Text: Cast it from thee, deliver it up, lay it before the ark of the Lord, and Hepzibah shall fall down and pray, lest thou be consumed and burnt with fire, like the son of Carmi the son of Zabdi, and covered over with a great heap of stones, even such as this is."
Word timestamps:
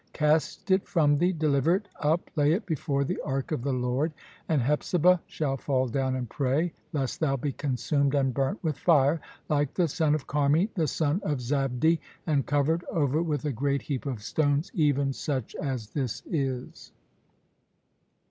Cast 0.13 0.71
it 0.71 0.87
from 0.87 1.19
thee, 1.19 1.31
deliver 1.31 1.75
it 1.75 1.87
up, 1.99 2.31
lay 2.35 2.53
it 2.53 2.65
before 2.65 3.03
the 3.03 3.21
ark 3.23 3.51
of 3.51 3.61
the 3.61 3.71
Lord, 3.71 4.11
and 4.49 4.59
Hepzibah 4.59 5.21
shall 5.27 5.57
fall 5.57 5.87
down 5.87 6.15
and 6.15 6.27
pray, 6.27 6.73
lest 6.91 7.19
thou 7.19 7.37
be 7.37 7.51
consumed 7.51 8.15
and 8.15 8.33
burnt 8.33 8.63
with 8.63 8.79
fire, 8.79 9.21
like 9.47 9.75
the 9.75 9.87
son 9.87 10.15
of 10.15 10.25
Carmi 10.25 10.73
the 10.73 10.87
son 10.87 11.21
of 11.23 11.39
Zabdi, 11.39 11.99
and 12.25 12.47
covered 12.47 12.83
over 12.85 13.21
with 13.21 13.45
a 13.45 13.51
great 13.53 13.83
heap 13.83 14.07
of 14.07 14.23
stones, 14.23 14.71
even 14.73 15.13
such 15.13 15.53
as 15.57 15.89
this 15.91 16.23
is." 16.25 16.91